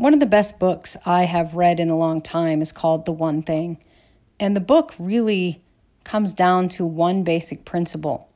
One 0.00 0.14
of 0.14 0.20
the 0.20 0.24
best 0.24 0.58
books 0.58 0.96
I 1.04 1.24
have 1.24 1.56
read 1.56 1.78
in 1.78 1.90
a 1.90 1.98
long 1.98 2.22
time 2.22 2.62
is 2.62 2.72
called 2.72 3.04
The 3.04 3.12
One 3.12 3.42
Thing. 3.42 3.76
And 4.38 4.56
the 4.56 4.60
book 4.60 4.94
really 4.98 5.62
comes 6.04 6.32
down 6.32 6.70
to 6.70 6.86
one 6.86 7.22
basic 7.22 7.66
principle. 7.66 8.30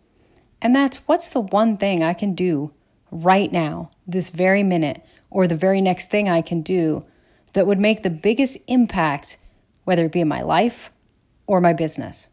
And 0.60 0.76
that's 0.76 0.98
what's 1.06 1.28
the 1.28 1.40
one 1.40 1.78
thing 1.78 2.02
I 2.02 2.12
can 2.12 2.34
do 2.34 2.74
right 3.10 3.50
now, 3.50 3.88
this 4.06 4.28
very 4.28 4.62
minute, 4.62 5.06
or 5.30 5.46
the 5.46 5.56
very 5.56 5.80
next 5.80 6.10
thing 6.10 6.28
I 6.28 6.42
can 6.42 6.60
do 6.60 7.06
that 7.54 7.66
would 7.66 7.80
make 7.80 8.02
the 8.02 8.10
biggest 8.10 8.58
impact, 8.66 9.38
whether 9.84 10.04
it 10.04 10.12
be 10.12 10.20
in 10.20 10.28
my 10.28 10.42
life 10.42 10.90
or 11.46 11.62
my 11.62 11.72
business. 11.72 12.28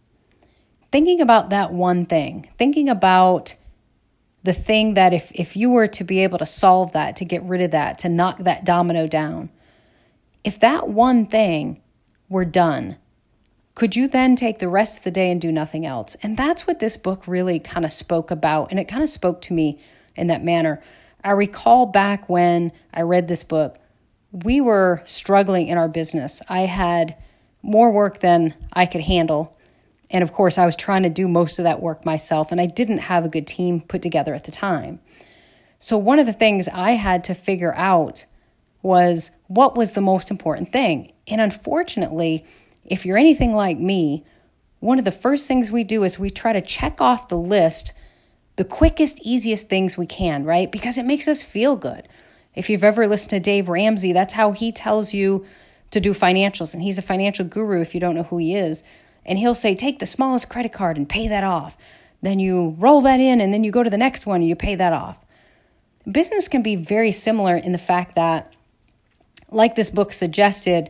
Thinking 0.91 1.21
about 1.21 1.49
that 1.51 1.71
one 1.71 2.05
thing, 2.05 2.49
thinking 2.57 2.89
about 2.89 3.55
the 4.43 4.53
thing 4.53 4.95
that 4.95 5.13
if, 5.13 5.31
if 5.33 5.55
you 5.55 5.69
were 5.69 5.87
to 5.87 6.03
be 6.03 6.19
able 6.19 6.37
to 6.39 6.45
solve 6.45 6.91
that, 6.93 7.15
to 7.17 7.25
get 7.25 7.43
rid 7.43 7.61
of 7.61 7.71
that, 7.71 7.99
to 7.99 8.09
knock 8.09 8.39
that 8.39 8.65
domino 8.65 9.07
down, 9.07 9.49
if 10.43 10.59
that 10.59 10.89
one 10.89 11.25
thing 11.25 11.81
were 12.27 12.45
done, 12.45 12.97
could 13.75 13.95
you 13.95 14.07
then 14.07 14.35
take 14.35 14.59
the 14.59 14.67
rest 14.67 14.97
of 14.97 15.03
the 15.03 15.11
day 15.11 15.31
and 15.31 15.39
do 15.39 15.51
nothing 15.51 15.85
else? 15.85 16.15
And 16.23 16.35
that's 16.35 16.67
what 16.67 16.79
this 16.79 16.97
book 16.97 17.27
really 17.27 17.59
kind 17.59 17.85
of 17.85 17.91
spoke 17.91 18.31
about. 18.31 18.71
And 18.71 18.79
it 18.79 18.87
kind 18.87 19.03
of 19.03 19.09
spoke 19.09 19.41
to 19.41 19.53
me 19.53 19.79
in 20.15 20.27
that 20.27 20.43
manner. 20.43 20.81
I 21.23 21.31
recall 21.31 21.85
back 21.85 22.27
when 22.27 22.71
I 22.93 23.01
read 23.01 23.27
this 23.27 23.43
book, 23.43 23.77
we 24.31 24.59
were 24.59 25.01
struggling 25.05 25.67
in 25.67 25.77
our 25.77 25.87
business. 25.87 26.41
I 26.49 26.61
had 26.61 27.15
more 27.61 27.91
work 27.91 28.19
than 28.19 28.55
I 28.73 28.85
could 28.85 29.01
handle. 29.01 29.55
And 30.11 30.23
of 30.23 30.33
course, 30.33 30.57
I 30.57 30.65
was 30.65 30.75
trying 30.75 31.03
to 31.03 31.09
do 31.09 31.27
most 31.27 31.57
of 31.57 31.63
that 31.63 31.81
work 31.81 32.05
myself, 32.05 32.51
and 32.51 32.61
I 32.61 32.65
didn't 32.65 32.99
have 32.99 33.25
a 33.25 33.29
good 33.29 33.47
team 33.47 33.81
put 33.81 34.01
together 34.01 34.35
at 34.35 34.43
the 34.43 34.51
time. 34.51 34.99
So, 35.79 35.97
one 35.97 36.19
of 36.19 36.25
the 36.25 36.33
things 36.33 36.67
I 36.67 36.91
had 36.91 37.23
to 37.23 37.33
figure 37.33 37.73
out 37.75 38.25
was 38.83 39.31
what 39.47 39.75
was 39.75 39.93
the 39.93 40.01
most 40.01 40.29
important 40.29 40.71
thing. 40.71 41.13
And 41.27 41.39
unfortunately, 41.39 42.45
if 42.85 43.05
you're 43.05 43.17
anything 43.17 43.55
like 43.55 43.79
me, 43.79 44.25
one 44.79 44.99
of 44.99 45.05
the 45.05 45.11
first 45.11 45.47
things 45.47 45.71
we 45.71 45.83
do 45.83 46.03
is 46.03 46.19
we 46.19 46.29
try 46.29 46.53
to 46.53 46.61
check 46.61 46.99
off 46.99 47.29
the 47.29 47.37
list 47.37 47.93
the 48.57 48.65
quickest, 48.65 49.19
easiest 49.23 49.69
things 49.69 49.97
we 49.97 50.05
can, 50.05 50.43
right? 50.43 50.71
Because 50.71 50.97
it 50.97 51.05
makes 51.05 51.27
us 51.27 51.43
feel 51.43 51.75
good. 51.75 52.07
If 52.53 52.69
you've 52.69 52.83
ever 52.83 53.07
listened 53.07 53.29
to 53.29 53.39
Dave 53.39 53.69
Ramsey, 53.69 54.11
that's 54.11 54.33
how 54.33 54.51
he 54.51 54.71
tells 54.71 55.13
you 55.13 55.45
to 55.89 55.99
do 55.99 56.13
financials. 56.13 56.73
And 56.73 56.83
he's 56.83 56.97
a 56.97 57.01
financial 57.01 57.45
guru 57.45 57.81
if 57.81 57.95
you 57.95 58.01
don't 58.01 58.13
know 58.13 58.23
who 58.23 58.37
he 58.37 58.55
is 58.55 58.83
and 59.25 59.39
he'll 59.39 59.55
say, 59.55 59.75
Take 59.75 59.99
the 59.99 60.05
smallest 60.05 60.49
credit 60.49 60.73
card 60.73 60.97
and 60.97 61.07
pay 61.07 61.27
that 61.27 61.43
off. 61.43 61.77
Then 62.21 62.39
you 62.39 62.75
roll 62.77 63.01
that 63.01 63.19
in, 63.19 63.41
and 63.41 63.53
then 63.53 63.63
you 63.63 63.71
go 63.71 63.83
to 63.83 63.89
the 63.89 63.97
next 63.97 64.25
one 64.25 64.41
and 64.41 64.49
you 64.49 64.55
pay 64.55 64.75
that 64.75 64.93
off. 64.93 65.23
Business 66.09 66.47
can 66.47 66.61
be 66.61 66.75
very 66.75 67.11
similar 67.11 67.55
in 67.55 67.71
the 67.71 67.77
fact 67.77 68.15
that, 68.15 68.53
like 69.49 69.75
this 69.75 69.89
book 69.89 70.13
suggested, 70.13 70.89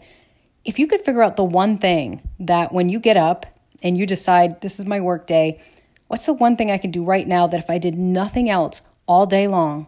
if 0.63 0.77
you 0.77 0.87
could 0.87 1.01
figure 1.01 1.23
out 1.23 1.35
the 1.35 1.43
one 1.43 1.77
thing 1.77 2.21
that 2.39 2.71
when 2.71 2.89
you 2.89 2.99
get 2.99 3.17
up 3.17 3.45
and 3.81 3.97
you 3.97 4.05
decide, 4.05 4.61
This 4.61 4.79
is 4.79 4.85
my 4.85 4.99
work 4.99 5.27
day, 5.27 5.61
what's 6.07 6.25
the 6.25 6.33
one 6.33 6.55
thing 6.55 6.71
I 6.71 6.77
can 6.77 6.91
do 6.91 7.03
right 7.03 7.27
now 7.27 7.47
that 7.47 7.59
if 7.59 7.69
I 7.69 7.77
did 7.77 7.97
nothing 7.97 8.49
else 8.49 8.81
all 9.07 9.25
day 9.25 9.47
long, 9.47 9.87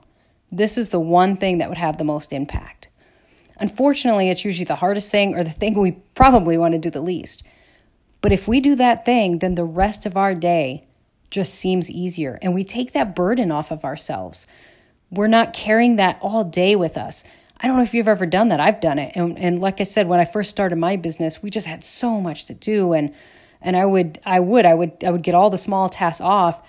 this 0.52 0.78
is 0.78 0.90
the 0.90 1.00
one 1.00 1.38
thing 1.38 1.58
that 1.58 1.70
would 1.70 1.78
have 1.78 1.98
the 1.98 2.04
most 2.04 2.34
impact? 2.34 2.88
Unfortunately, 3.60 4.30
it's 4.30 4.44
usually 4.44 4.66
the 4.66 4.76
hardest 4.76 5.10
thing 5.10 5.36
or 5.36 5.44
the 5.44 5.50
thing 5.50 5.76
we 5.76 5.92
probably 6.16 6.58
want 6.58 6.74
to 6.74 6.80
do 6.80 6.90
the 6.90 7.02
least. 7.02 7.44
But 8.24 8.32
if 8.32 8.48
we 8.48 8.62
do 8.62 8.74
that 8.78 9.04
thing, 9.04 9.40
then 9.40 9.56
the 9.56 9.66
rest 9.66 10.06
of 10.06 10.16
our 10.16 10.34
day 10.34 10.86
just 11.30 11.54
seems 11.54 11.92
easier 11.92 12.40
and 12.42 12.54
we 12.54 12.64
take 12.64 12.94
that 12.94 13.16
burden 13.16 13.52
off 13.52 13.70
of 13.70 13.84
ourselves. 13.84 14.48
We're 15.12 15.28
not 15.28 15.52
carrying 15.52 15.98
that 15.98 16.20
all 16.22 16.46
day 16.46 16.76
with 16.78 16.98
us. 16.98 17.26
I 17.58 17.68
don't 17.68 17.76
know 17.76 17.84
if 17.84 17.94
you've 17.94 18.08
ever 18.08 18.26
done 18.26 18.48
that. 18.48 18.62
I've 18.62 18.80
done 18.80 18.98
it. 18.98 19.12
And, 19.14 19.38
and 19.38 19.60
like 19.60 19.82
I 19.82 19.84
said, 19.84 20.08
when 20.08 20.22
I 20.22 20.26
first 20.26 20.50
started 20.50 20.78
my 20.78 20.96
business, 20.96 21.44
we 21.44 21.50
just 21.50 21.68
had 21.68 21.84
so 21.84 22.22
much 22.22 22.46
to 22.46 22.54
do. 22.54 22.94
And, 22.94 23.14
and 23.62 23.76
I 23.76 23.86
would, 23.86 24.20
I 24.26 24.40
would, 24.40 24.66
I 24.66 24.74
would, 24.74 25.04
I 25.04 25.12
would 25.12 25.22
get 25.22 25.36
all 25.36 25.50
the 25.50 25.58
small 25.58 25.90
tasks 25.90 26.22
off. 26.22 26.66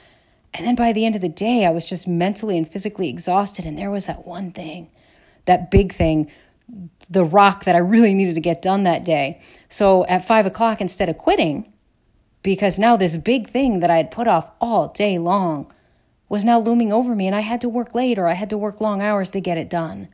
And 0.54 0.66
then 0.66 0.75
by 0.75 0.93
the 0.93 1.06
end 1.06 1.14
of 1.14 1.22
the 1.22 1.28
day, 1.28 1.64
I 1.64 1.70
was 1.70 1.87
just 1.87 2.09
mentally 2.09 2.59
and 2.59 2.69
physically 2.69 3.09
exhausted. 3.09 3.64
And 3.64 3.78
there 3.78 3.93
was 3.93 4.06
that 4.06 4.26
one 4.26 4.50
thing, 4.50 4.91
that 5.44 5.70
big 5.70 5.93
thing 5.93 6.28
the 7.10 7.25
rock 7.25 7.64
that 7.64 7.75
I 7.75 7.78
really 7.78 8.14
needed 8.14 8.34
to 8.34 8.41
get 8.41 8.62
done 8.62 8.84
that 8.84 9.04
day. 9.04 9.41
So 9.69 10.04
at 10.06 10.26
five 10.26 10.47
o'clock, 10.47 10.80
instead 10.80 11.08
of 11.08 11.19
quitting, 11.19 11.72
because 12.42 12.78
now 12.78 12.97
this 12.97 13.16
big 13.16 13.48
thing 13.48 13.80
that 13.80 13.91
I 13.91 13.97
had 13.97 14.10
put 14.10 14.26
off 14.26 14.50
all 14.60 14.88
day 14.88 15.19
long 15.19 15.72
was 16.28 16.44
now 16.44 16.58
looming 16.58 16.92
over 16.92 17.14
me, 17.14 17.26
and 17.26 17.36
I 17.36 17.41
had 17.41 17.60
to 17.60 17.69
work 17.69 17.94
late 17.94 18.19
or 18.19 18.26
I 18.26 18.32
had 18.32 18.50
to 18.50 18.58
work 18.58 18.80
long 18.80 19.02
hours 19.02 19.30
to 19.30 19.41
get 19.41 19.58
it 19.58 19.70
done. 19.70 20.08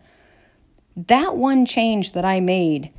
That 0.97 1.37
one 1.37 1.65
change 1.67 2.13
that 2.13 2.25
I 2.25 2.41
made 2.41 2.93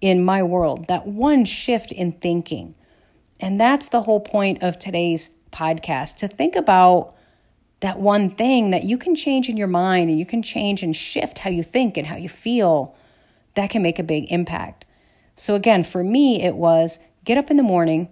in 0.00 0.24
my 0.24 0.42
world, 0.42 0.86
that 0.88 1.06
one 1.06 1.44
shift 1.44 1.90
in 1.90 2.12
thinking, 2.12 2.74
and 3.40 3.60
that's 3.60 3.88
the 3.88 4.02
whole 4.02 4.20
point 4.20 4.62
of 4.62 4.78
today's 4.78 5.30
podcast 5.50 6.16
to 6.16 6.28
think 6.28 6.54
about 6.54 7.14
that 7.80 7.98
one 7.98 8.30
thing 8.30 8.70
that 8.70 8.84
you 8.84 8.98
can 8.98 9.14
change 9.14 9.48
in 9.48 9.56
your 9.56 9.68
mind 9.68 10.10
and 10.10 10.18
you 10.18 10.26
can 10.26 10.42
change 10.42 10.82
and 10.82 10.94
shift 10.94 11.38
how 11.38 11.50
you 11.50 11.62
think 11.62 11.96
and 11.96 12.08
how 12.08 12.16
you 12.16 12.28
feel 12.28 12.96
that 13.54 13.70
can 13.70 13.82
make 13.82 13.98
a 13.98 14.04
big 14.04 14.30
impact. 14.30 14.84
So, 15.36 15.54
again, 15.54 15.84
for 15.84 16.02
me, 16.02 16.42
it 16.42 16.56
was 16.56 16.98
get 17.24 17.38
up 17.38 17.50
in 17.50 17.56
the 17.56 17.62
morning 17.62 18.08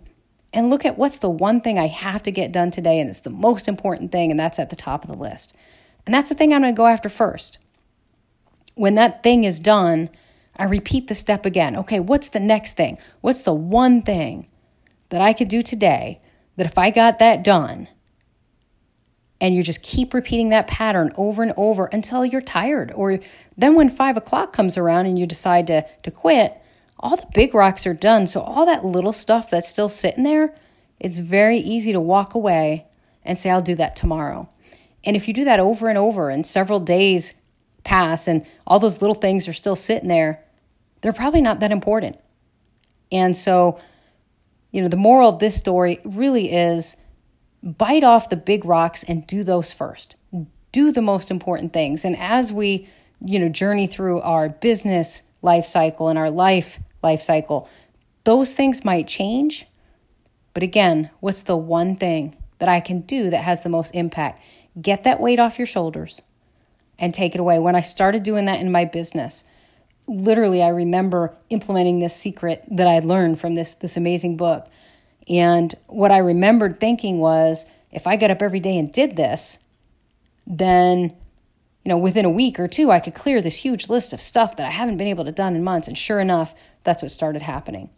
and 0.53 0.71
look 0.71 0.85
at 0.85 0.97
what's 0.97 1.19
the 1.19 1.29
one 1.29 1.61
thing 1.61 1.79
I 1.79 1.89
have 1.89 2.23
to 2.23 2.31
get 2.31 2.53
done 2.53 2.71
today, 2.71 3.01
and 3.01 3.11
it's 3.11 3.21
the 3.21 3.31
most 3.31 3.69
important 3.69 4.13
thing, 4.13 4.31
and 4.31 4.39
that's 4.39 4.59
at 4.59 4.71
the 4.71 4.77
top 4.77 5.05
of 5.05 5.11
the 5.11 5.17
list. 5.17 5.55
And 6.05 6.15
that's 6.15 6.29
the 6.29 6.35
thing 6.35 6.53
I'm 6.53 6.63
going 6.63 6.75
to 6.75 6.77
go 6.77 6.87
after 6.87 7.09
first. 7.09 7.59
When 8.75 8.95
that 8.95 9.23
thing 9.23 9.45
is 9.45 9.59
done, 9.59 10.09
I 10.57 10.65
repeat 10.65 11.09
the 11.09 11.15
step 11.15 11.45
again. 11.45 11.77
Okay, 11.77 12.01
what's 12.01 12.29
the 12.29 12.41
next 12.41 12.77
thing? 12.77 12.99
What's 13.21 13.43
the 13.43 13.53
one 13.53 14.03
thing 14.03 14.47
that 15.11 15.21
I 15.21 15.33
could 15.33 15.49
do 15.49 15.63
today 15.63 16.21
that 16.57 16.67
if 16.67 16.79
I 16.79 16.91
got 16.91 17.19
that 17.19 17.43
done, 17.43 17.89
and 19.41 19.55
you 19.55 19.63
just 19.63 19.83
keep 19.83 20.15
repeating 20.15 20.49
that 20.49 20.67
pattern 20.67 21.13
over 21.17 21.43
and 21.43 21.53
over 21.57 21.87
until 21.87 22.25
you're 22.25 22.41
tired. 22.41 22.93
Or 22.95 23.19
then 23.57 23.75
when 23.75 23.89
five 23.89 24.17
o'clock 24.17 24.53
comes 24.53 24.79
around 24.79 25.07
and 25.07 25.19
you 25.19 25.27
decide 25.27 25.67
to, 25.67 25.87
to 26.03 26.11
quit, 26.11 26.57
all 26.99 27.17
the 27.17 27.27
big 27.35 27.55
rocks 27.55 27.87
are 27.87 27.95
done. 27.95 28.27
So 28.27 28.41
all 28.41 28.65
that 28.67 28.85
little 28.85 29.13
stuff 29.13 29.51
that's 29.51 29.69
still 29.69 29.89
sitting 29.89 30.25
there, 30.25 30.55
it's 30.99 31.19
very 31.19 31.59
easy 31.59 31.93
to 31.93 32.01
walk 32.01 32.35
away 32.35 32.87
and 33.25 33.39
say, 33.39 33.51
I'll 33.51 33.61
do 33.61 33.75
that 33.75 33.97
tomorrow. 33.97 34.49
And 35.05 35.15
if 35.15 35.29
you 35.29 35.35
do 35.35 35.45
that 35.45 35.61
over 35.61 35.89
and 35.89 35.99
over 35.99 36.31
and 36.31 36.47
several 36.47 36.81
days 36.81 37.35
pass 37.85 38.27
and 38.27 38.45
all 38.67 38.81
those 38.81 39.01
little 39.01 39.15
things 39.15 39.47
are 39.47 39.53
still 39.53 39.77
sitting 39.77 40.09
there, 40.09 40.43
they're 41.03 41.13
probably 41.13 41.43
not 41.43 41.61
that 41.61 41.71
important. 41.71 42.19
And 43.13 43.37
so, 43.37 43.79
you 44.73 44.81
know, 44.81 44.89
the 44.89 44.97
moral 44.97 45.29
of 45.29 45.39
this 45.39 45.55
story 45.55 46.01
really 46.05 46.53
is 46.53 46.97
bite 47.67 48.05
off 48.05 48.31
the 48.31 48.37
big 48.37 48.65
rocks 48.65 49.03
and 49.03 49.27
do 49.27 49.43
those 49.43 49.73
first. 49.73 50.15
Do 50.71 50.93
the 50.93 51.03
most 51.03 51.31
important 51.31 51.73
things. 51.73 52.05
And 52.05 52.17
as 52.17 52.53
we, 52.53 52.89
you 53.21 53.39
know, 53.39 53.49
journey 53.49 53.87
through 53.87 54.21
our 54.21 54.49
business 54.49 55.23
life 55.43 55.67
cycle 55.67 56.09
and 56.09 56.19
our 56.19 56.31
life 56.31 56.79
life 57.03 57.21
cycle, 57.21 57.69
those 58.25 58.53
things 58.55 58.85
might 58.85 59.09
change. 59.09 59.67
But 60.55 60.63
again, 60.63 61.11
what's 61.21 61.43
the 61.43 61.57
one 61.57 61.97
thing 61.97 62.37
that 62.59 62.69
I 62.69 62.81
can 62.81 63.01
do 63.01 63.31
that 63.31 63.45
has 63.45 63.63
the 63.63 63.69
most 63.69 63.95
impact? 63.95 64.43
Get 64.81 65.03
that 65.03 65.21
weight 65.21 65.39
off 65.39 65.59
your 65.59 65.67
shoulders 65.67 66.23
and 66.99 67.13
take 67.13 67.35
it 67.35 67.41
away. 67.41 67.59
When 67.59 67.77
I 67.77 67.81
started 67.81 68.23
doing 68.23 68.45
that 68.47 68.61
in 68.61 68.71
my 68.71 68.85
business, 68.85 69.45
literally 70.07 70.63
I 70.63 70.69
remember 70.69 71.37
implementing 71.51 71.99
this 71.99 72.15
secret 72.15 72.65
that 72.71 72.87
I 72.87 73.01
learned 73.01 73.41
from 73.41 73.55
this 73.55 73.75
this 73.75 73.97
amazing 73.97 74.37
book 74.37 74.69
and 75.29 75.75
what 75.87 76.13
I 76.13 76.19
remembered 76.19 76.81
thinking 76.81 77.19
was 77.19 77.67
if 77.91 78.07
I 78.07 78.17
got 78.17 78.31
up 78.31 78.43
every 78.43 78.61
day 78.61 78.79
and 78.79 78.93
did 78.93 79.17
this, 79.17 79.59
then 80.47 81.17
you 81.85 81.91
know, 81.91 81.99
within 81.99 82.25
a 82.25 82.31
week 82.31 82.59
or 82.59 82.67
two, 82.67 82.91
I 82.91 82.99
could 82.99 83.15
clear 83.15 83.41
this 83.41 83.59
huge 83.59 83.89
list 83.89 84.13
of 84.13 84.21
stuff 84.21 84.57
that 84.57 84.67
I 84.67 84.71
haven't 84.71 84.97
been 84.97 85.07
able 85.07 85.25
to 85.25 85.31
done 85.31 85.55
in 85.55 85.63
months. 85.63 85.87
And 85.87 85.97
sure 85.97 86.19
enough, 86.19 86.53
that's 86.83 87.01
what 87.01 87.13
started 87.13 87.43
happening. 87.43 87.91